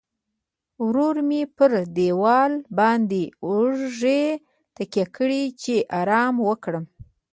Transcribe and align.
ورو 0.85 1.09
مې 1.27 1.41
پر 1.55 1.71
دیواله 1.97 2.57
باندې 2.77 3.23
اوږې 3.47 4.21
تکیه 4.75 5.05
کړې، 5.15 5.43
چې 5.61 5.75
ارام 5.99 6.35
وکړم. 6.47 6.85